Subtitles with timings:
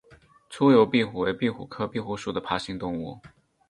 [0.49, 3.21] 粗疣壁虎为壁虎科壁虎属的爬行动物。